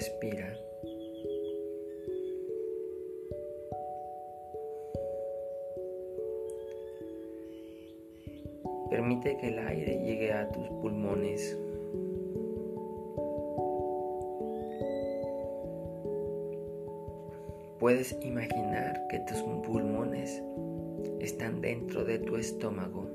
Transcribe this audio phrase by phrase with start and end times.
[0.00, 0.56] respira.
[8.88, 11.58] Permite que el aire llegue a tus pulmones.
[17.78, 20.42] Puedes imaginar que tus pulmones
[21.20, 23.06] están dentro de tu estómago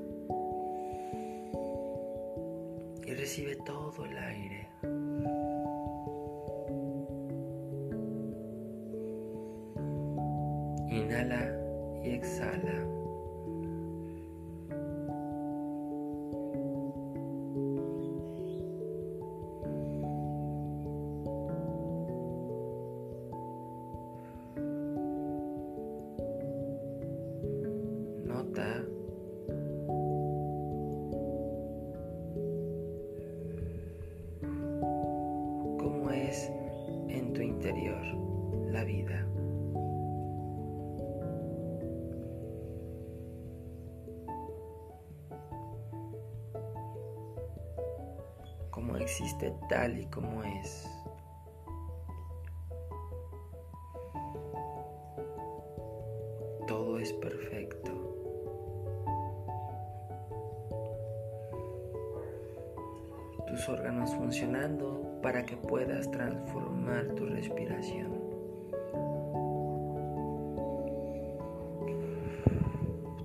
[3.04, 5.05] y recibe todo el aire.
[11.16, 11.48] Inhala
[12.04, 12.96] y exhala.
[28.26, 28.85] la
[49.06, 50.90] existe tal y como es.
[56.66, 57.92] Todo es perfecto.
[63.46, 68.12] tus órganos funcionando para que puedas transformar tu respiración.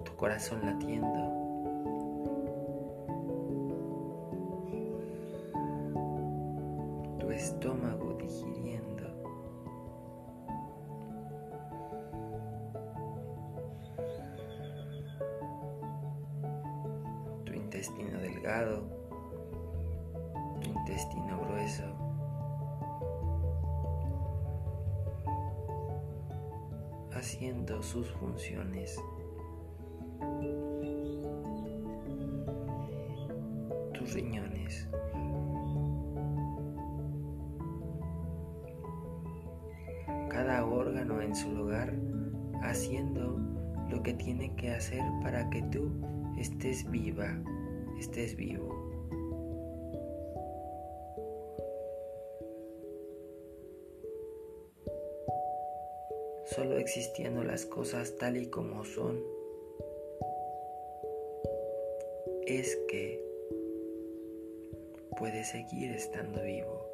[0.05, 1.30] Tu corazón latiendo.
[7.31, 9.07] Tu estómago digiriendo.
[17.45, 18.83] Tu intestino delgado
[20.61, 21.85] intestino grueso.
[27.13, 28.99] haciendo sus funciones.
[43.91, 45.91] Lo que tiene que hacer para que tú
[46.39, 47.37] estés viva,
[47.99, 48.91] estés vivo.
[56.55, 59.23] solo existiendo las cosas tal y como son,
[62.45, 63.23] es que
[65.17, 66.90] puedes seguir estando vivo.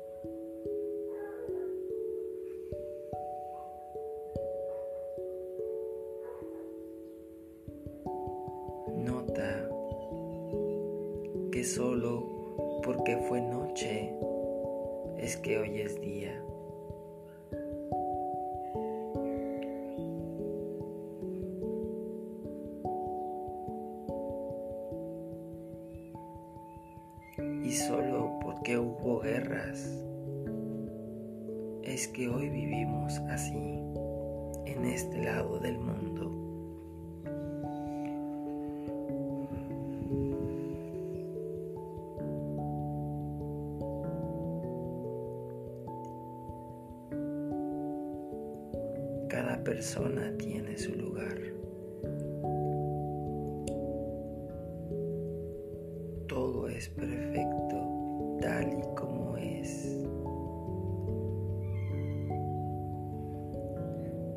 [11.68, 14.14] Solo porque fue noche
[15.18, 16.42] es que hoy es día.
[27.64, 30.02] y solo porque hubo guerras
[31.84, 33.84] es que hoy vivimos así
[34.66, 36.47] en este lado del mundo.
[56.28, 59.98] Todo es perfecto tal y como es.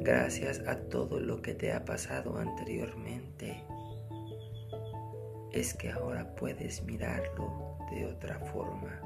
[0.01, 3.63] Gracias a todo lo que te ha pasado anteriormente,
[5.53, 9.01] es que ahora puedes mirarlo de otra forma.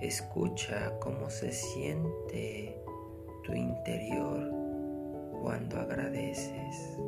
[0.00, 2.81] Escucha cómo se siente
[3.42, 4.50] tu interior
[5.42, 6.98] cuando agradeces.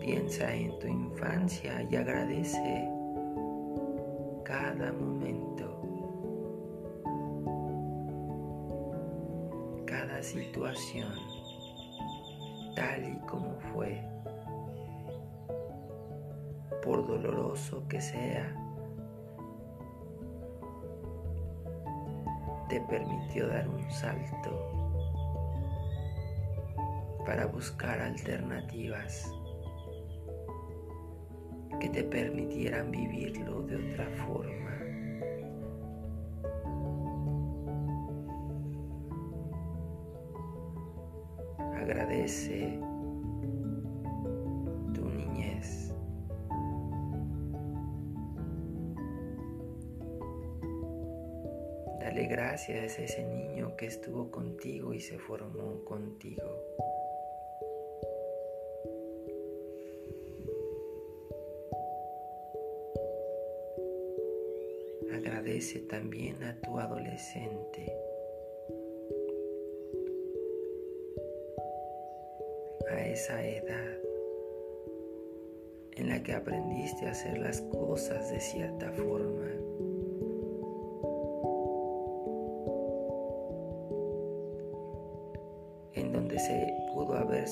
[0.00, 2.88] Piensa en tu infancia y agradece
[4.44, 5.82] cada momento,
[9.84, 11.12] cada situación,
[12.74, 14.00] tal y como fue,
[16.82, 18.54] por doloroso que sea
[22.68, 24.78] te permitió dar un salto
[27.24, 29.32] para buscar alternativas
[31.80, 34.58] que te permitieran vivirlo de otra forma.
[41.76, 42.80] Agradece
[52.58, 56.42] Gracias a ese niño que estuvo contigo y se formó contigo.
[65.12, 67.96] Agradece también a tu adolescente.
[72.90, 73.98] A esa edad
[75.92, 79.67] en la que aprendiste a hacer las cosas de cierta forma.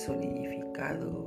[0.07, 1.27] Solidificado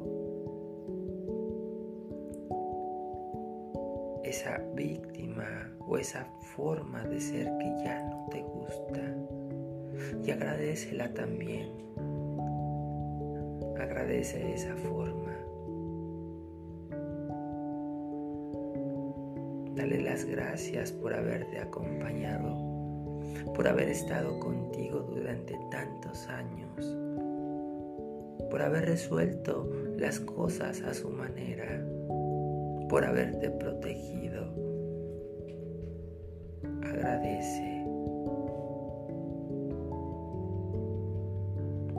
[4.23, 9.01] esa víctima o esa forma de ser que ya no te gusta.
[10.23, 11.67] Y agradecela también.
[13.77, 15.35] Agradece esa forma.
[19.75, 22.57] Dale las gracias por haberte acompañado,
[23.55, 26.85] por haber estado contigo durante tantos años,
[28.49, 31.83] por haber resuelto las cosas a su manera
[32.89, 34.51] por haberte protegido.
[36.83, 37.85] Agradece.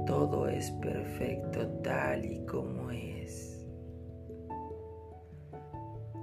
[0.06, 3.64] Todo es perfecto tal y como es.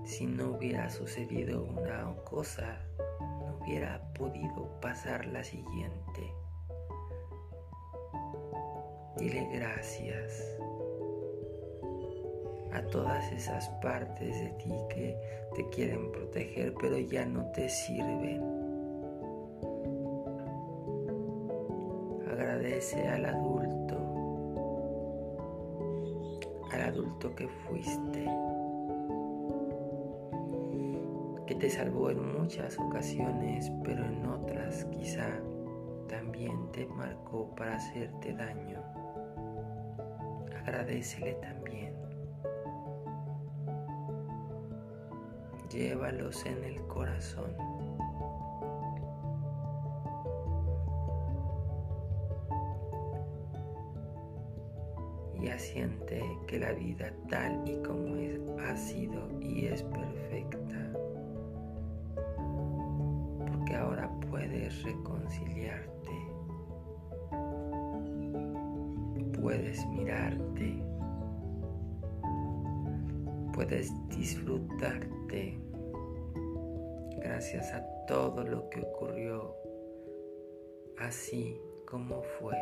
[0.03, 2.79] Si no hubiera sucedido una cosa,
[3.19, 6.33] no hubiera podido pasar la siguiente.
[9.19, 10.57] Dile gracias
[12.71, 15.17] a todas esas partes de ti que
[15.55, 18.43] te quieren proteger pero ya no te sirven.
[22.29, 23.95] Agradece al adulto,
[26.71, 28.25] al adulto que fuiste,
[31.47, 35.27] que te salvó en muchas ocasiones, pero en otras quizá
[36.07, 38.96] también te marcó para hacerte daño.
[40.67, 42.07] Agradecele también.
[45.69, 47.51] llévalos en el corazón.
[55.39, 60.91] Y asiente que la vida tal y como es ha sido y es perfecta.
[63.45, 66.16] Porque ahora puedes reconciliarte.
[69.47, 70.83] Puedes mirarte
[73.53, 75.57] puedes disfrutarte
[77.21, 79.55] gracias a todo lo que ocurrió
[80.97, 82.57] así como fue.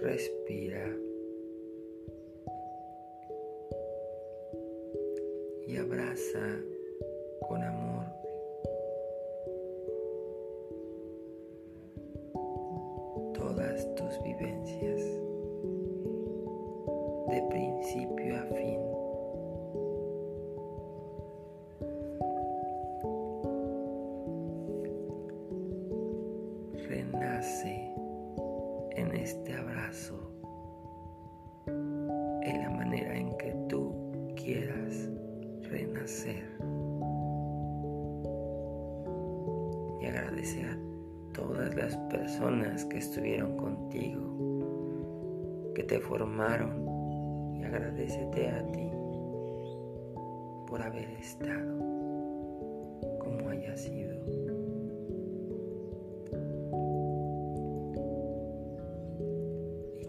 [0.00, 0.86] Respira
[5.66, 6.60] y abraza
[7.48, 7.97] con amor
[27.40, 30.32] En este abrazo
[31.68, 33.94] en la manera en que tú
[34.34, 35.08] quieras
[35.70, 36.42] renacer.
[40.00, 40.76] Y agradece a
[41.32, 48.90] todas las personas que estuvieron contigo, que te formaron y agradecete a ti
[50.66, 51.78] por haber estado
[53.20, 54.07] como haya sido.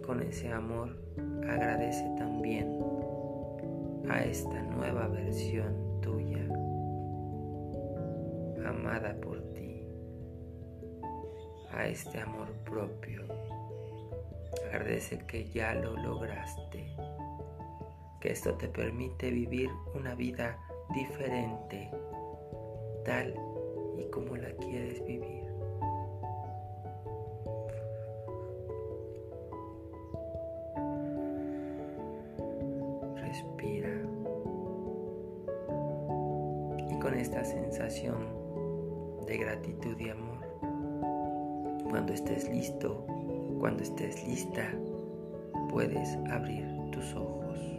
[0.10, 0.90] Con ese amor
[1.48, 2.76] agradece también
[4.10, 6.48] a esta nueva versión tuya,
[8.68, 9.86] amada por ti
[11.72, 13.22] a este amor propio.
[14.70, 16.88] Agradece que ya lo lograste,
[18.20, 20.58] que esto te permite vivir una vida
[20.92, 21.88] diferente,
[23.06, 23.36] tal
[24.00, 25.39] y como la quieres vivir.
[37.00, 38.18] Con esta sensación
[39.26, 40.40] de gratitud y amor,
[41.90, 43.06] cuando estés listo,
[43.60, 44.74] cuando estés lista,
[45.70, 47.79] puedes abrir tus ojos.